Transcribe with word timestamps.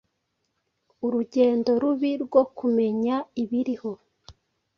Urugendo 1.05 1.71
rubi 1.81 2.11
rwo 2.23 2.43
kumenya 2.57 3.15
ibiriho 3.43 3.91